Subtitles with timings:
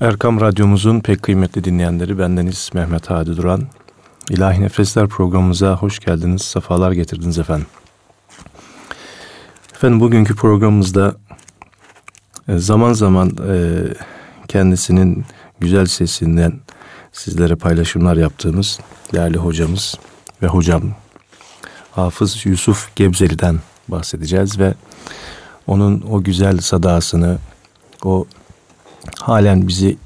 [0.00, 3.62] Erkam Radyomuzun pek kıymetli dinleyenleri bendeniz Mehmet Hadi Duran.
[4.30, 7.66] İlahi Nefesler programımıza hoş geldiniz, sefalar getirdiniz efendim.
[9.74, 11.16] Efendim bugünkü programımızda
[12.48, 13.82] e, zaman zaman e,
[14.48, 15.24] kendisinin
[15.60, 16.60] güzel sesinden
[17.12, 18.80] sizlere paylaşımlar yaptığımız
[19.12, 19.94] değerli hocamız
[20.42, 20.82] ve hocam
[21.90, 24.74] Hafız Yusuf Gebzeli'den bahsedeceğiz ve
[25.66, 27.38] onun o güzel sadasını,
[28.04, 28.26] o
[29.20, 29.96] halen bizi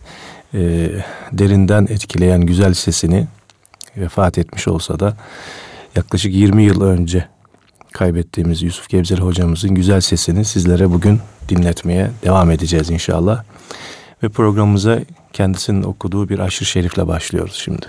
[0.55, 0.91] e,
[1.33, 3.27] derinden etkileyen güzel sesini
[3.97, 5.17] vefat etmiş olsa da
[5.97, 7.29] yaklaşık 20 yıl önce
[7.93, 13.45] kaybettiğimiz Yusuf Gebzeli hocamızın güzel sesini sizlere bugün dinletmeye devam edeceğiz inşallah.
[14.23, 15.01] Ve programımıza
[15.33, 17.87] kendisinin okuduğu bir aşırı şerifle başlıyoruz şimdi.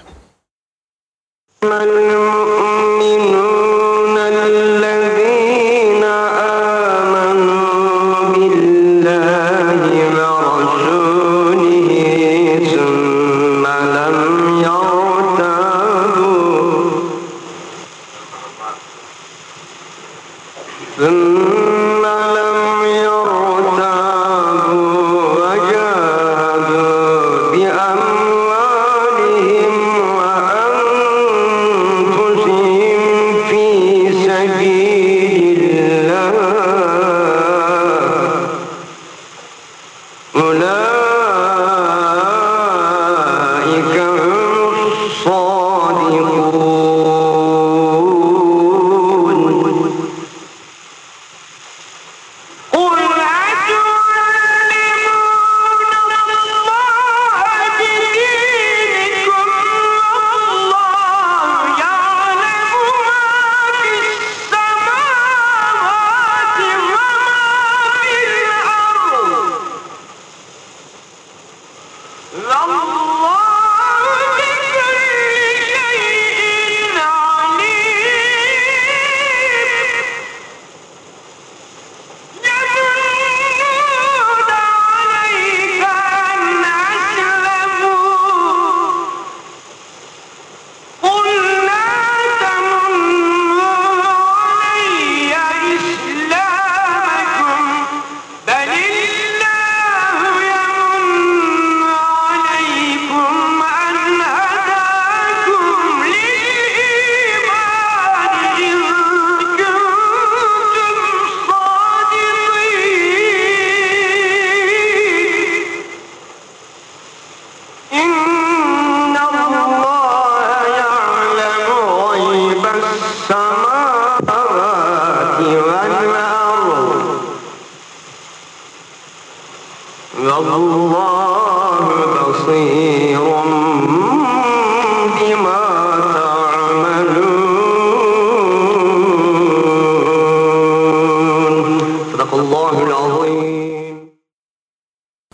[40.42, 41.01] no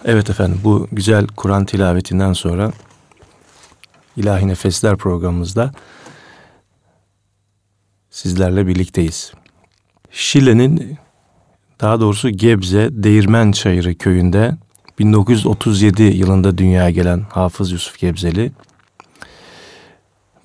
[0.05, 2.71] Evet efendim bu güzel Kur'an tilavetinden sonra
[4.17, 5.71] İlahi Nefesler programımızda
[8.09, 9.33] sizlerle birlikteyiz.
[10.11, 10.97] Şile'nin
[11.81, 14.57] daha doğrusu Gebze Değirmen Çayırı köyünde
[14.99, 18.51] 1937 yılında dünyaya gelen Hafız Yusuf Gebzeli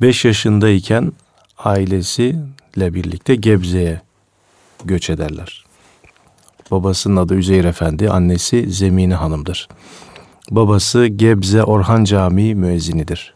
[0.01, 1.13] 5 yaşındayken
[1.59, 4.01] ailesiyle birlikte Gebze'ye
[4.85, 5.65] göç ederler.
[6.71, 9.69] Babasının adı Üzeyir Efendi, annesi Zemine Hanım'dır.
[10.51, 13.35] Babası Gebze Orhan Camii müezzinidir.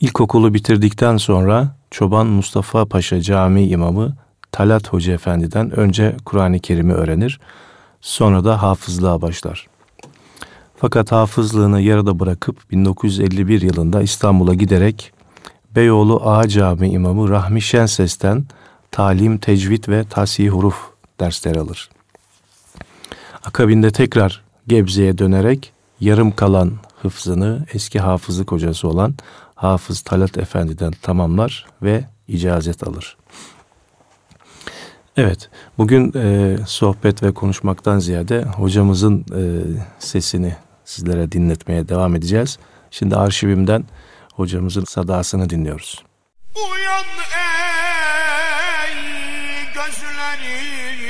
[0.00, 4.16] İlkokulu bitirdikten sonra Çoban Mustafa Paşa Camii imamı
[4.52, 7.40] Talat Hoca Efendi'den önce Kur'an-ı Kerim'i öğrenir,
[8.00, 9.66] sonra da hafızlığa başlar.
[10.76, 15.12] Fakat hafızlığını yarıda bırakıp 1951 yılında İstanbul'a giderek
[15.76, 18.44] Beyoğlu Ağa Camii imamı Rahmi Şenses'ten
[18.90, 20.76] talim, tecvid ve tasih huruf
[21.20, 21.90] dersler alır.
[23.44, 29.14] Akabinde tekrar Gebze'ye dönerek yarım kalan hıfzını eski hafızlık hocası olan
[29.54, 33.16] Hafız Talat Efendi'den tamamlar ve icazet alır.
[35.16, 39.42] Evet, bugün e, sohbet ve konuşmaktan ziyade hocamızın e,
[39.98, 42.58] sesini sizlere dinletmeye devam edeceğiz.
[42.90, 43.84] Şimdi arşivimden
[44.34, 46.04] hocamızın sadasını dinliyoruz.
[46.56, 47.04] Uyan
[48.84, 48.94] ey
[49.74, 51.08] gözlerim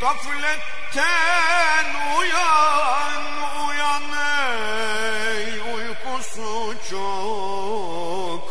[0.00, 1.86] gafletten
[2.18, 3.22] uyan
[3.68, 4.02] uyan
[5.36, 8.44] ey uykusu çok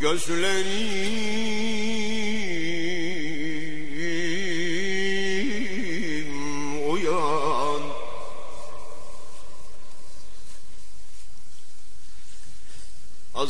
[0.00, 1.46] gözlerim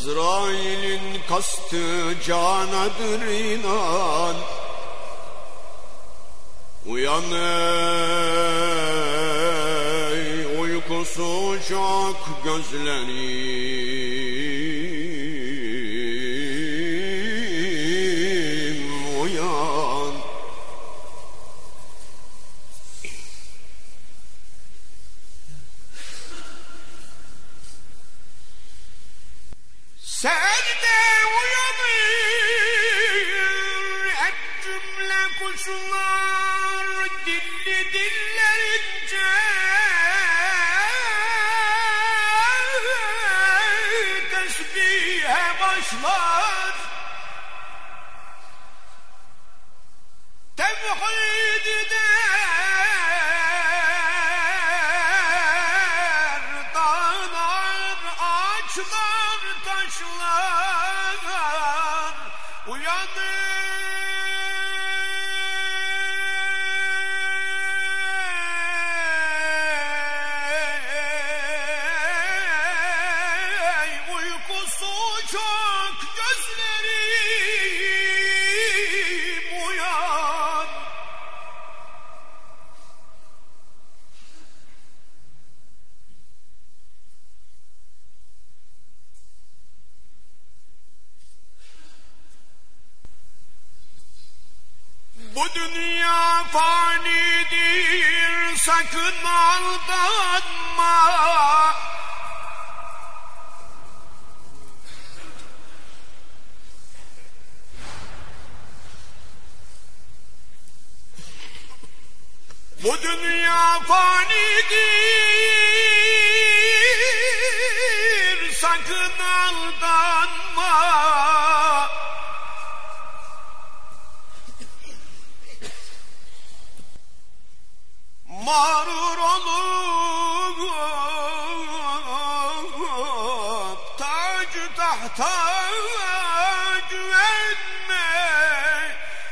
[0.06, 4.36] Azrail'in kastı canadır inan.
[6.86, 7.24] Uyan
[10.12, 13.08] ey uykusu çok gözlerim
[30.26, 31.32] سأجداه
[33.16, 33.38] يضيء
[34.28, 36.35] الجملة كسمان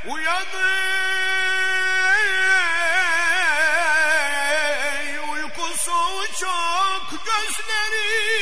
[0.06, 0.44] uyanır
[5.32, 5.92] uykusu
[6.40, 8.34] çok gözlerim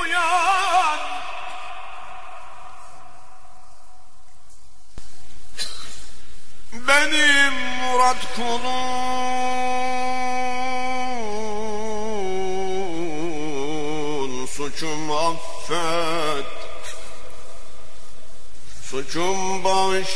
[0.00, 0.98] uyan.
[6.72, 8.84] Benim Murat kulun
[14.46, 16.23] suçum affet
[19.14, 20.12] Suçum bağışla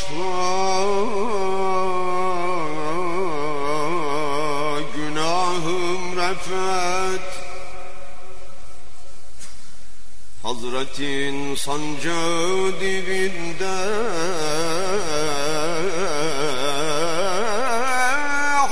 [4.97, 7.29] Günahım refet.
[10.43, 13.79] Hazretin sancağı dibinde.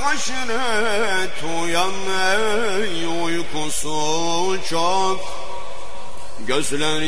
[0.03, 1.93] Haşret uyan
[2.81, 5.19] ey uykusu çok
[6.47, 7.07] Gözlerim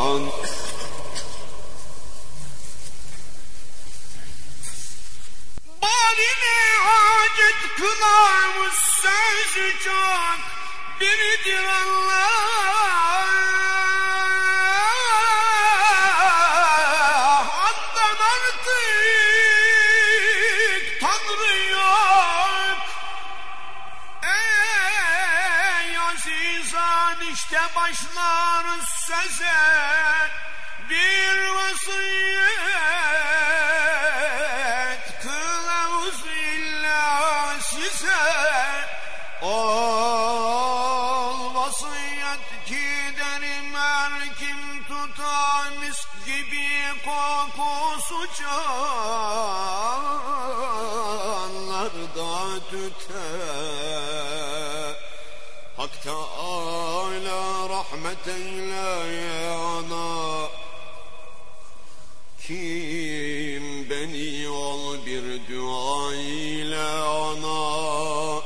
[0.00, 0.29] uyan
[27.32, 29.60] işte başlarız söze
[30.90, 32.00] Bir vasiyet.
[35.22, 38.22] Kılavuz illa size.
[39.42, 40.34] Ol
[41.54, 42.86] vasiyet ki
[43.18, 46.68] derim her kim tutar mis gibi
[47.04, 49.50] kokusu canlarda
[52.70, 54.09] tüter
[58.30, 60.48] rahmet eyle ya ana.
[62.46, 66.88] Kim beni ol bir dua ile
[67.22, 68.40] ana?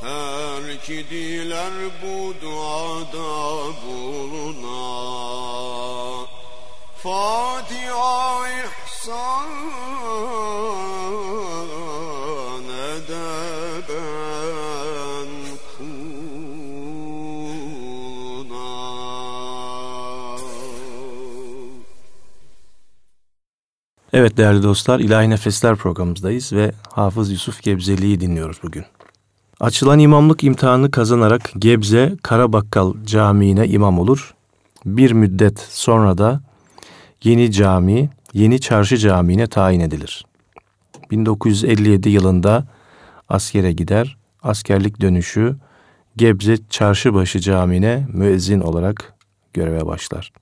[0.00, 3.32] Her ki diler bu duada
[3.82, 4.84] buluna
[7.02, 9.50] Fatiha ihsan
[24.16, 28.84] Evet değerli dostlar, İlahi Nefesler programımızdayız ve Hafız Yusuf Gebzeli'yi dinliyoruz bugün.
[29.60, 34.34] Açılan imamlık imtihanı kazanarak Gebze Karabakkal Camii'ne imam olur.
[34.86, 36.40] Bir müddet sonra da
[37.24, 40.26] Yeni Cami, Yeni Çarşı Camii'ne tayin edilir.
[41.10, 42.64] 1957 yılında
[43.28, 44.16] askere gider.
[44.42, 45.56] Askerlik dönüşü
[46.16, 49.14] Gebze Çarşıbaşı Camii'ne müezzin olarak
[49.52, 50.32] göreve başlar.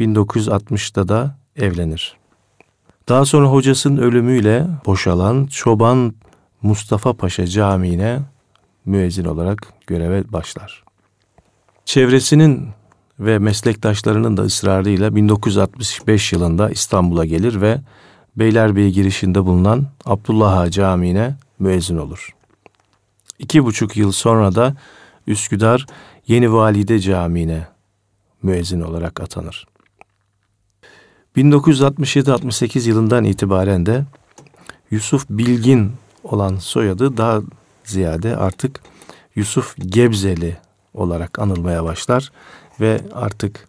[0.00, 2.23] 1960'da da evlenir.
[3.08, 6.14] Daha sonra hocasının ölümüyle boşalan Çoban
[6.62, 8.20] Mustafa Paşa Camii'ne
[8.84, 10.84] müezzin olarak göreve başlar.
[11.84, 12.68] Çevresinin
[13.20, 17.80] ve meslektaşlarının da ısrarıyla 1965 yılında İstanbul'a gelir ve
[18.36, 22.34] Beylerbeyi girişinde bulunan Abdullah Camii'ne müezzin olur.
[23.38, 24.76] İki buçuk yıl sonra da
[25.26, 25.86] Üsküdar
[26.26, 27.66] Yeni Valide Camii'ne
[28.42, 29.66] müezzin olarak atanır.
[31.36, 34.04] 1967-68 yılından itibaren de
[34.90, 35.92] Yusuf Bilgin
[36.24, 37.40] olan soyadı daha
[37.84, 38.80] ziyade artık
[39.34, 40.56] Yusuf Gebzeli
[40.94, 42.32] olarak anılmaya başlar
[42.80, 43.68] ve artık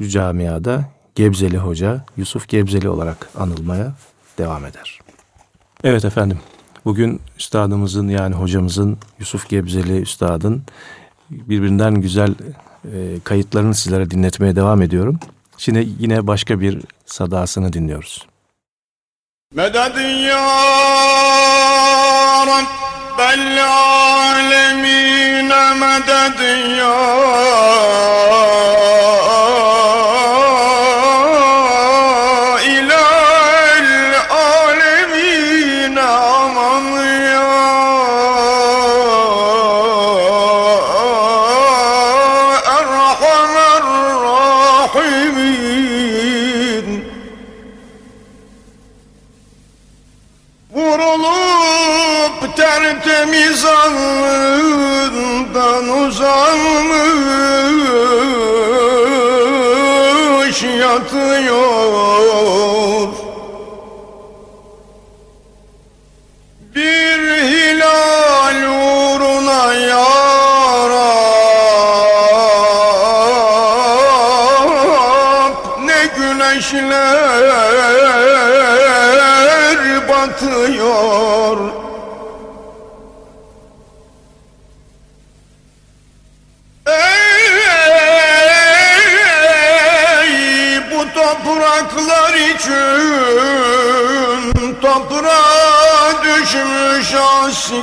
[0.00, 3.92] bu camiada Gebzeli Hoca Yusuf Gebzeli olarak anılmaya
[4.38, 4.98] devam eder.
[5.84, 6.38] Evet efendim,
[6.84, 10.62] bugün üstadımızın yani hocamızın Yusuf Gebzeli üstadın
[11.30, 12.34] birbirinden güzel
[12.84, 15.18] e, kayıtlarını sizlere dinletmeye devam ediyorum.
[15.60, 18.26] Şimdi yine başka bir sadasını dinliyoruz.
[19.54, 20.46] Meded ya
[22.46, 23.66] Rabbel
[24.28, 26.40] alemine meded
[26.78, 26.94] ya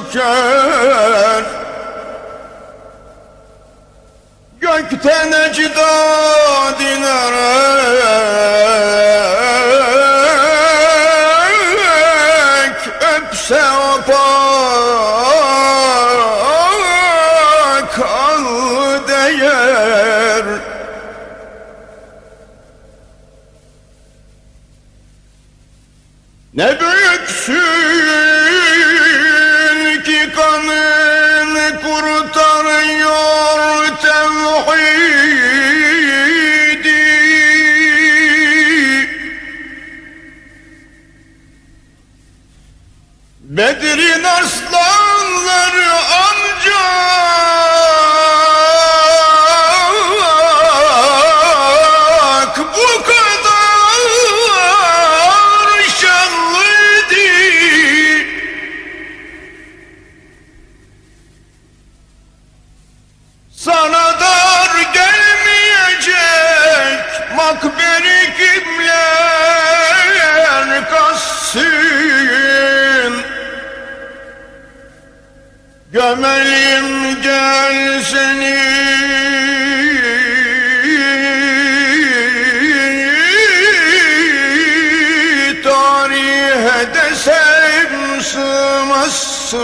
[0.08, 1.44] asker
[4.62, 7.18] Gökten ecdad inerek
[13.16, 14.18] öpse o pak
[18.00, 18.46] al
[19.08, 20.46] değer.
[26.54, 28.47] Ne büyüksün
[30.28, 33.60] ki kanın kurtarıyor
[34.02, 35.28] tevhidi.
[43.40, 47.47] Bedir'in aslanları ancak
[75.98, 78.58] Gömelim gel seni.
[85.63, 89.58] Tarihe desem sığmazsın.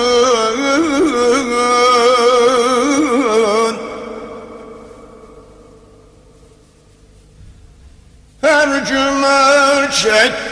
[8.41, 9.91] Her cümer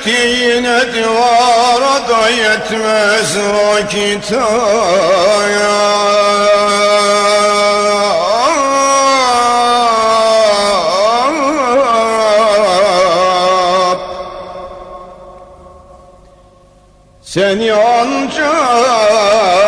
[0.04, 5.82] çektiğine divara da yetmez vakit ayap.
[17.24, 19.61] Seni ancak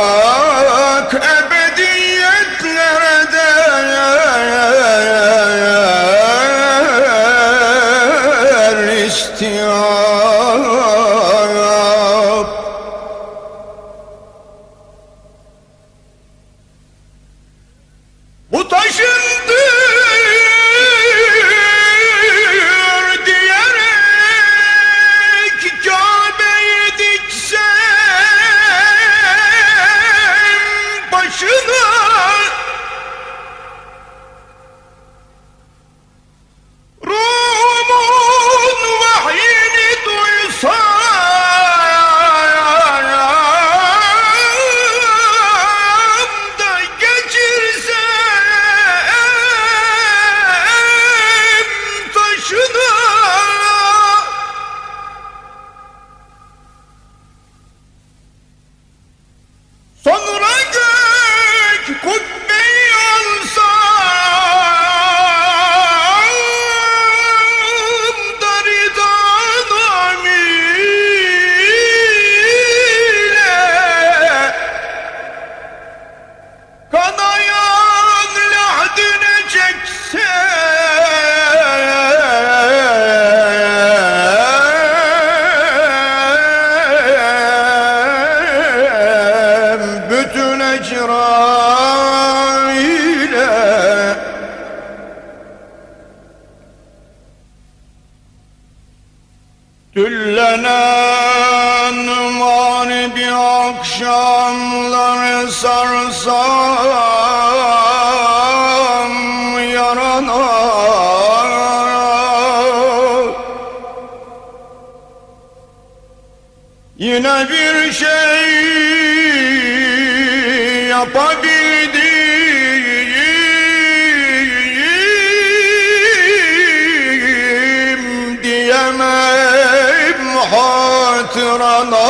[131.54, 132.03] hatırana Ey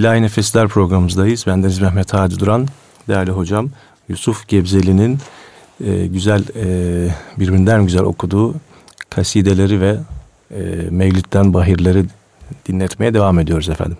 [0.00, 1.46] İlahi Nefesler programımızdayız.
[1.46, 2.68] Bendeniz Mehmet Hadi Duran,
[3.08, 3.70] değerli hocam
[4.08, 5.18] Yusuf Gebzeli'nin
[5.84, 8.54] e, güzel, e, birbirinden güzel okuduğu
[9.10, 9.96] kasideleri ve
[10.50, 10.60] e,
[10.90, 12.04] Mevlid'den bahirleri
[12.66, 13.96] dinletmeye devam ediyoruz efendim.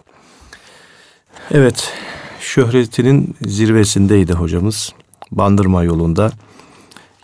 [1.50, 1.92] Evet,
[2.40, 4.92] şöhretinin zirvesindeydi hocamız.
[5.32, 6.30] Bandırma yolunda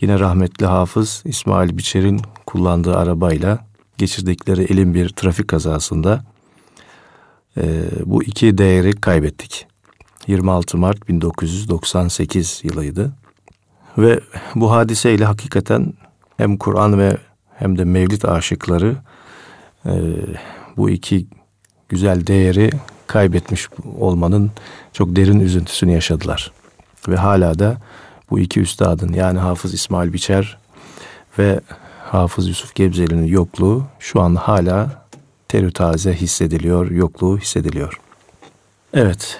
[0.00, 3.58] yine rahmetli hafız İsmail Biçer'in kullandığı arabayla
[3.98, 6.24] geçirdikleri elin bir trafik kazasında
[7.56, 9.66] ee, bu iki değeri kaybettik.
[10.26, 13.12] 26 Mart 1998 yılıydı.
[13.98, 14.20] Ve
[14.54, 15.92] bu hadiseyle hakikaten
[16.36, 17.16] hem Kur'an ve
[17.54, 18.96] hem de Mevlid aşıkları
[19.86, 19.92] e,
[20.76, 21.26] bu iki
[21.88, 22.70] güzel değeri
[23.06, 24.50] kaybetmiş olmanın
[24.92, 26.52] çok derin üzüntüsünü yaşadılar.
[27.08, 27.76] Ve hala da
[28.30, 30.58] bu iki üstadın yani Hafız İsmail Biçer
[31.38, 31.60] ve
[32.04, 35.05] Hafız Yusuf Gebzeli'nin yokluğu şu an hala
[35.47, 37.99] terü taze hissediliyor, yokluğu hissediliyor.
[38.93, 39.39] Evet,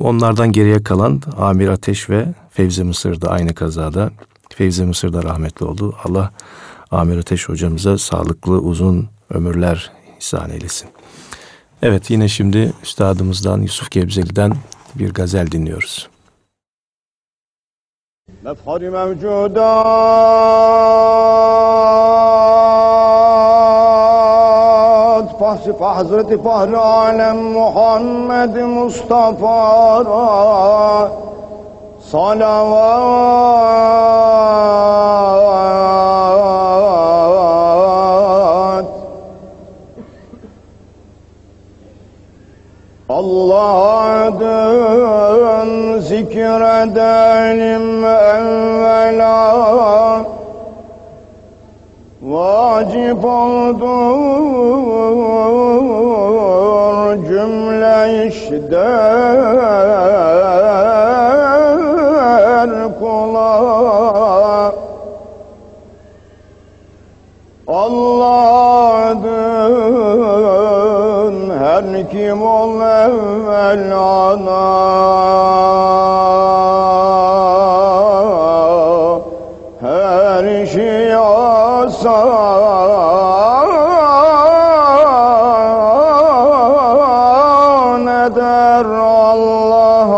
[0.00, 4.10] onlardan geriye kalan Amir Ateş ve Fevzi Mısır da aynı kazada.
[4.48, 5.96] Fevzi Mısır da rahmetli oldu.
[6.04, 6.32] Allah
[6.90, 10.88] Amir Ateş hocamıza sağlıklı uzun ömürler ihsan eylesin.
[11.82, 14.52] Evet yine şimdi üstadımızdan Yusuf Gebzeli'den
[14.94, 16.08] bir gazel dinliyoruz.
[18.44, 19.56] مفخر موجودات
[25.51, 30.11] vasıf Hazreti Fahri Alem Muhammed Mustafa'ra
[32.11, 32.91] salavat.
[43.09, 49.51] Allah'a dön zikredelim evvela.
[52.21, 53.81] Vacip oldur
[57.27, 58.61] cümle işler
[62.99, 63.61] kula
[67.67, 68.69] Allah'ın
[71.59, 75.50] her kim ol evvel ana
[87.11, 90.11] asan eder Allah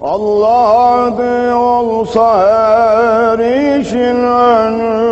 [0.00, 3.38] Allah adı olsa her
[3.80, 5.04] işin önü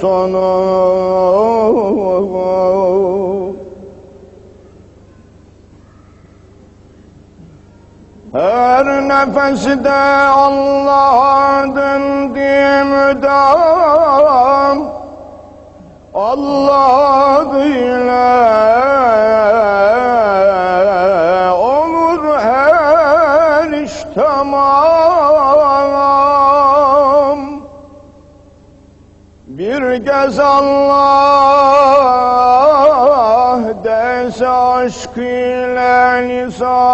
[0.00, 0.46] sonu.
[8.32, 10.00] Her nefeste
[10.46, 14.78] Allah döndüğü müdam.
[16.14, 18.30] Allah adıyla
[21.54, 25.99] olur her iş tamam
[29.98, 30.70] Kez Allah
[33.84, 36.90] dese aşk ile lisan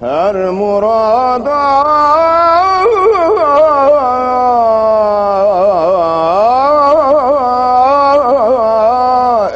[0.00, 1.84] Her murada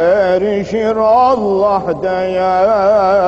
[0.01, 3.22] erişir Allah diyen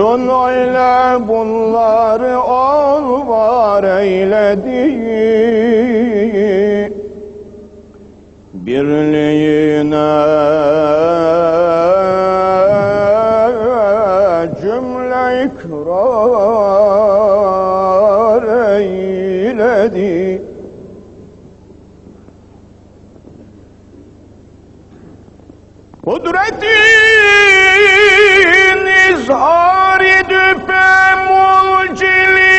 [0.00, 5.00] Son öyle bunları ol var eyledi
[8.54, 10.10] Birliğine
[14.60, 16.00] cümle ikrar
[18.78, 20.42] eyledi
[26.04, 26.90] Kudretin
[30.02, 32.49] Il est de temps, moi, le.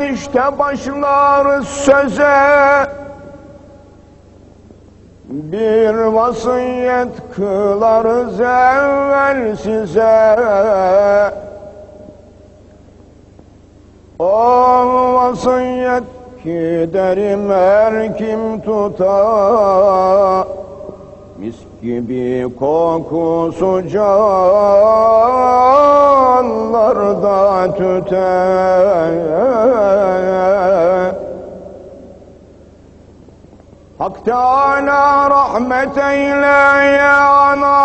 [0.00, 2.88] İşte başlar söze.
[5.28, 10.36] Bir vasiyet kılarız evvel size.
[14.18, 14.34] O
[15.14, 16.02] vasiyet
[16.42, 20.46] ki derim her kim tutar?
[21.38, 24.84] Mis gibi kokusu canlarda
[27.76, 29.28] tüter
[33.98, 37.78] Hak Teala rahmet eyle ya ana.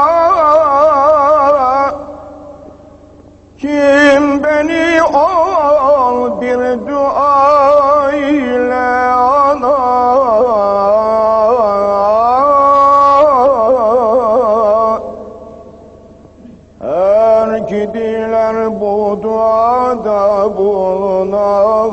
[3.58, 7.83] Kim beni ol bir dua
[20.58, 21.92] bulunar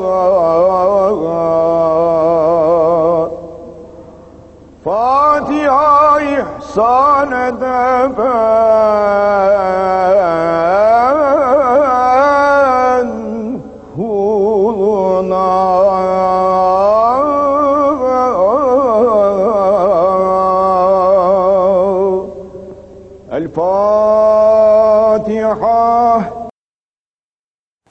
[4.85, 9.30] Fatiha ihsan edeben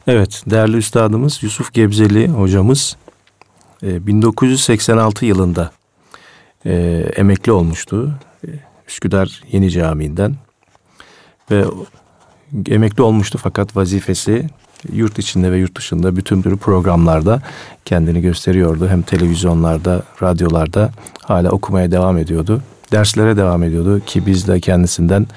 [0.07, 2.97] Evet, değerli üstadımız Yusuf Gebzeli hocamız
[3.83, 5.71] e, 1986 yılında
[6.65, 6.71] e,
[7.15, 8.13] emekli olmuştu.
[8.43, 8.49] E,
[8.87, 10.35] Üsküdar Yeni Camii'nden
[11.51, 11.65] ve
[12.69, 14.49] emekli olmuştu fakat vazifesi
[14.93, 17.41] yurt içinde ve yurt dışında bütün türlü programlarda
[17.85, 18.87] kendini gösteriyordu.
[18.87, 20.91] Hem televizyonlarda, radyolarda
[21.23, 22.61] hala okumaya devam ediyordu.
[22.91, 25.27] Derslere devam ediyordu ki biz de kendisinden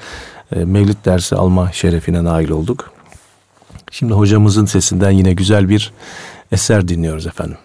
[0.57, 2.92] e, mevlid dersi alma şerefine nail olduk.
[3.93, 5.93] Şimdi hocamızın sesinden yine güzel bir
[6.53, 7.57] eser dinliyoruz efendim.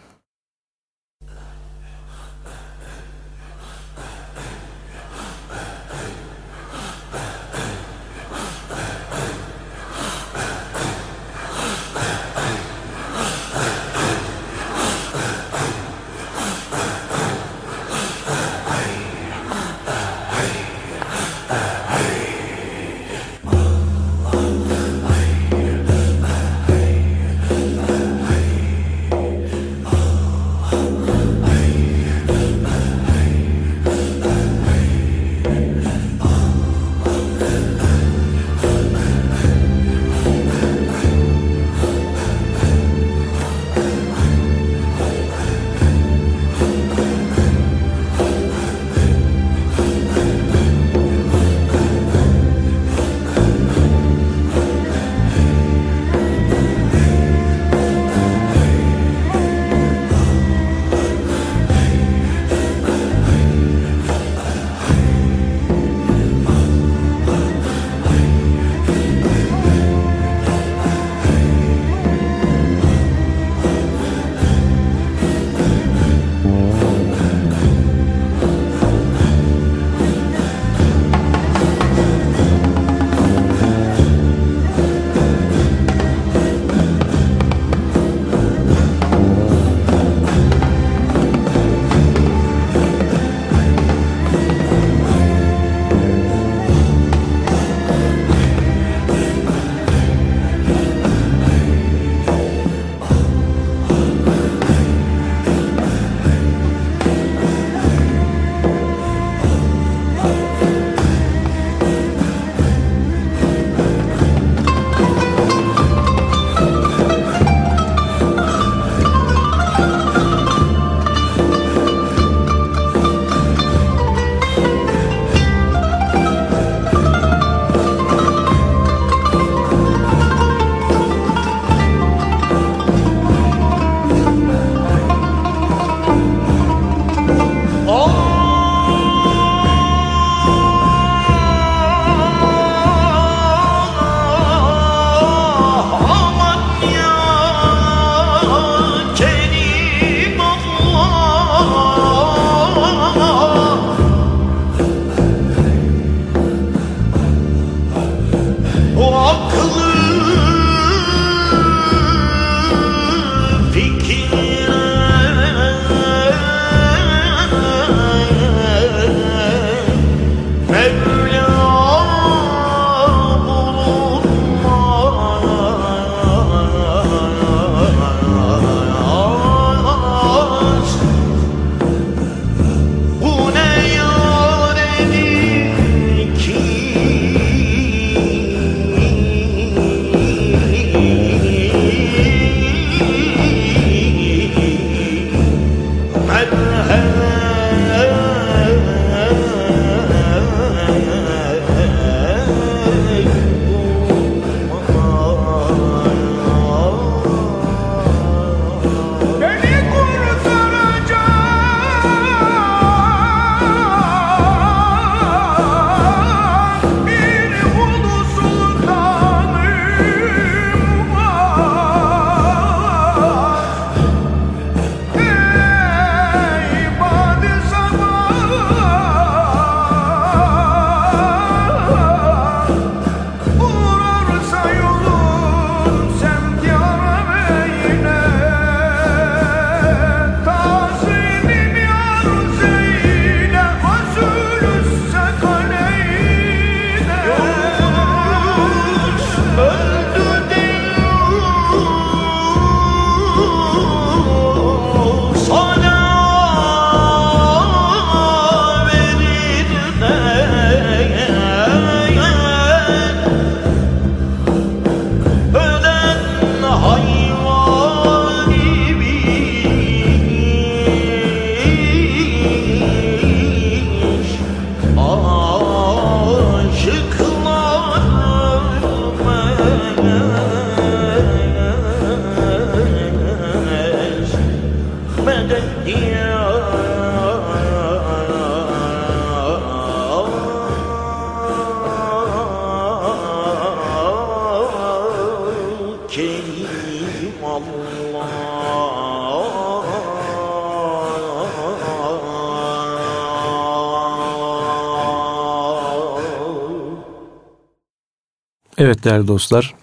[308.97, 309.75] Evet değerli dostlar,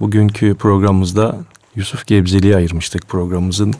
[0.00, 1.36] bugünkü programımızda
[1.76, 3.74] Yusuf Gebzeli'ye ayırmıştık programımızın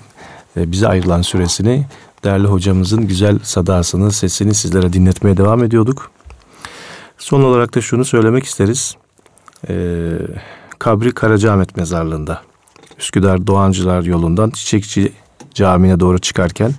[0.57, 1.87] e, bize ayrılan süresini.
[2.25, 6.11] Değerli hocamızın güzel sadasını, sesini sizlere dinletmeye devam ediyorduk.
[7.19, 8.97] Son olarak da şunu söylemek isteriz.
[9.69, 10.13] Ee,
[10.79, 12.43] kabri Karacaahmet mezarlığında.
[12.99, 15.13] Üsküdar Doğancılar yolundan Çiçekçi
[15.55, 16.73] Camii'ne doğru çıkarken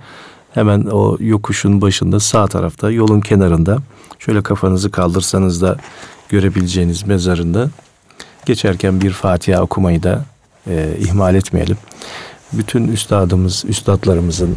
[0.54, 3.78] hemen o yokuşun başında sağ tarafta yolun kenarında
[4.18, 5.76] şöyle kafanızı kaldırsanız da
[6.28, 7.70] görebileceğiniz mezarında
[8.46, 10.24] geçerken bir Fatiha okumayı da
[10.66, 11.78] e, ihmal etmeyelim.
[12.52, 14.54] Bütün üstadımız, üstadlarımızın,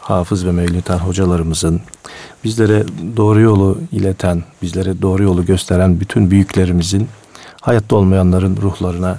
[0.00, 1.80] hafız ve mevlüten hocalarımızın,
[2.44, 2.84] bizlere
[3.16, 7.08] doğru yolu ileten, bizlere doğru yolu gösteren bütün büyüklerimizin,
[7.60, 9.18] hayatta olmayanların ruhlarına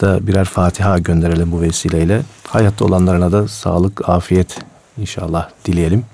[0.00, 2.22] da birer Fatiha gönderelim bu vesileyle.
[2.48, 4.58] Hayatta olanlarına da sağlık, afiyet
[4.98, 6.04] inşallah dileyelim.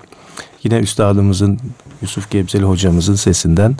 [0.63, 1.59] Yine üstadımızın
[2.01, 3.75] Yusuf Gebzeli hocamızın sesinden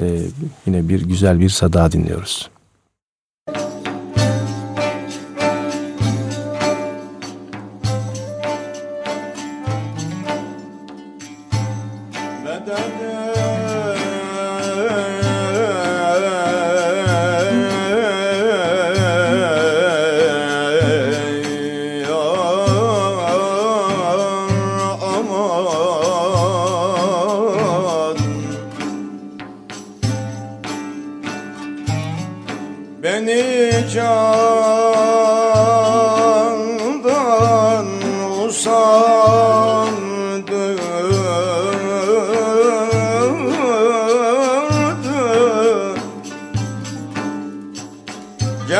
[0.00, 0.20] e,
[0.66, 2.50] yine bir güzel bir sada dinliyoruz.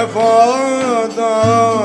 [0.08, 1.77] levanta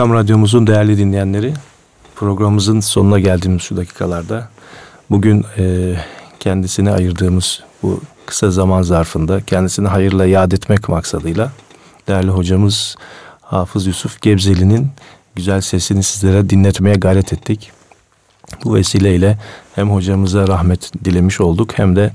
[0.00, 1.54] Erkam Radyomuzun değerli dinleyenleri,
[2.14, 4.48] programımızın sonuna geldiğimiz şu dakikalarda
[5.10, 5.94] bugün e,
[6.40, 11.52] kendisine ayırdığımız bu kısa zaman zarfında kendisini hayırla yad etmek maksadıyla
[12.08, 12.96] değerli hocamız
[13.40, 14.88] Hafız Yusuf Gebzeli'nin
[15.36, 17.72] güzel sesini sizlere dinletmeye gayret ettik.
[18.64, 19.38] Bu vesileyle
[19.74, 22.12] hem hocamıza rahmet dilemiş olduk hem de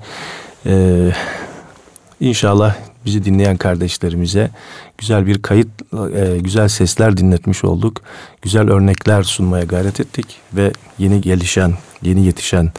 [0.65, 1.11] e,
[2.19, 2.75] inşallah
[3.05, 4.49] bizi dinleyen kardeşlerimize
[4.97, 5.67] güzel bir kayıt,
[6.15, 8.01] e, güzel sesler dinletmiş olduk.
[8.41, 12.71] Güzel örnekler sunmaya gayret ettik ve yeni gelişen, yeni yetişen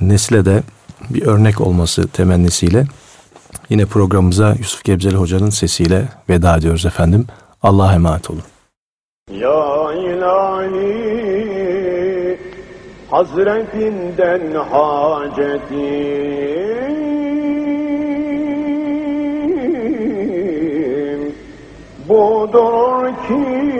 [0.00, 0.62] nesle de
[1.10, 2.84] bir örnek olması temennisiyle
[3.70, 7.26] yine programımıza Yusuf Gebzeli Hoca'nın sesiyle veda ediyoruz efendim.
[7.62, 8.42] Allah'a emanet olun.
[9.30, 11.20] Ya ilahi
[13.10, 15.80] Hazretinden hacetim
[22.10, 23.70] budur ki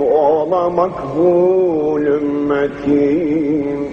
[0.00, 3.92] ola makbul ümmetim.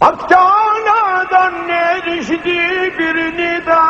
[0.00, 2.42] Hak Teala'dan erişti
[2.98, 3.82] bir nida?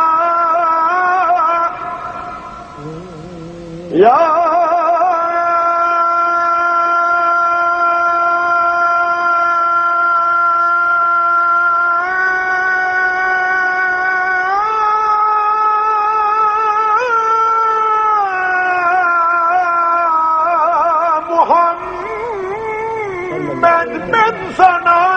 [3.94, 4.61] Ya
[23.38, 25.11] Muhammed ben sana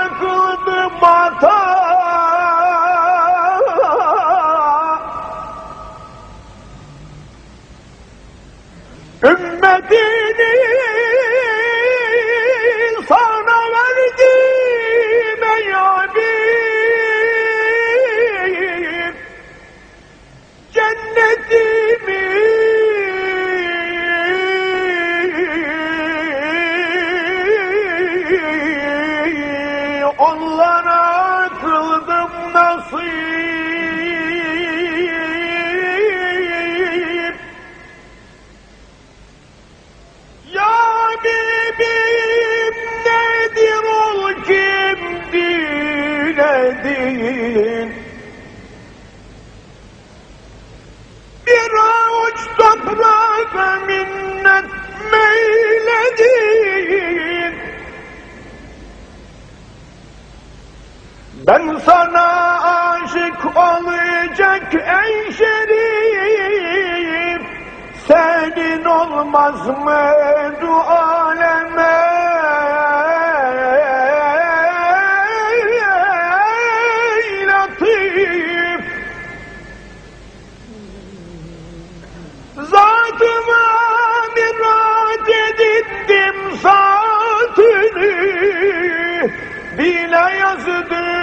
[90.16, 91.16] Bile yazdım adını.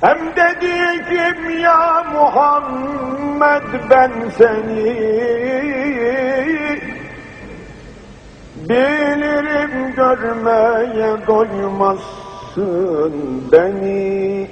[0.00, 5.39] Hem dedi kim ya Muhammed ben seni
[10.14, 13.12] görmeye doymazsın
[13.52, 14.48] beni.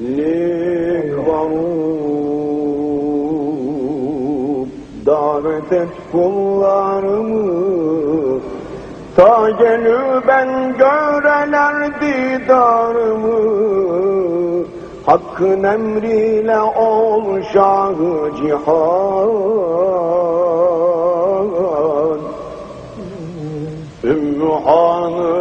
[0.00, 2.24] Lik varıp
[5.06, 7.54] davet et kullarımı.
[9.16, 13.44] Ta gelü ben göreler didarımı.
[15.06, 20.03] Hakkın emriyle ol şahı cihan
[24.34, 25.34] Ümmü Hanı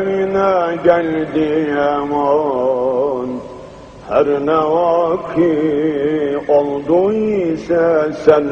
[0.00, 3.28] evine geldi eman
[4.08, 8.44] Her ne vaki oldu ise sen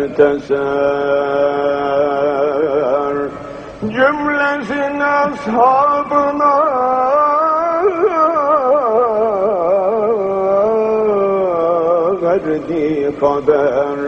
[3.82, 6.58] Cümlesin ashabına
[12.22, 13.98] verdi haber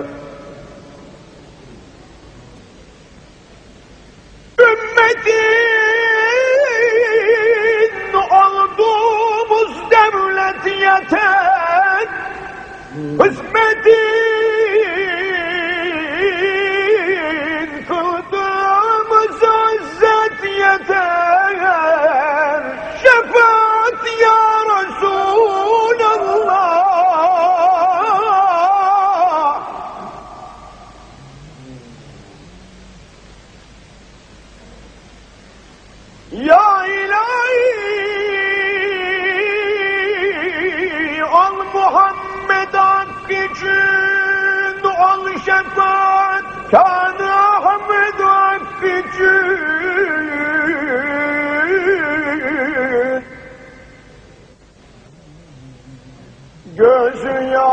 [4.60, 5.49] Ümmetin
[13.20, 13.49] والفجر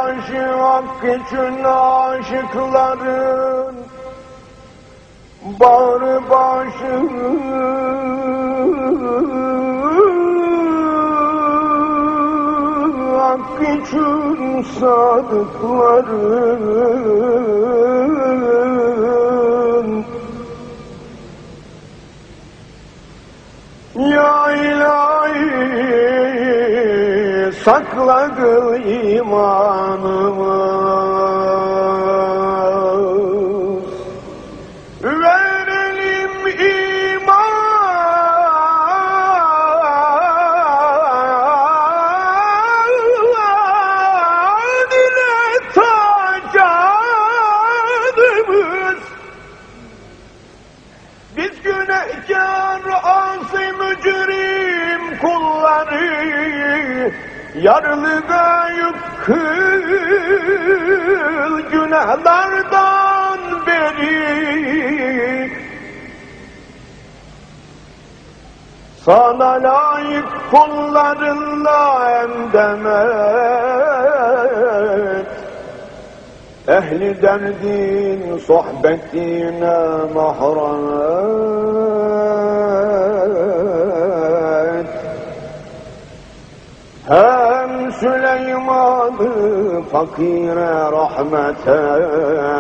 [0.08, 3.08] Yaşı hakkı için aşıkların
[5.60, 6.96] Bağrı başı.
[13.18, 16.08] Hak için sadıkların.
[23.96, 25.07] Ya ilahi
[27.68, 28.68] sakla kıl
[70.52, 73.58] kullarınla emdemet
[76.68, 79.78] Ehli derdin sohbetine
[80.16, 81.28] mahremet
[87.08, 92.58] Hem Süleyman'ı fakire rahmet et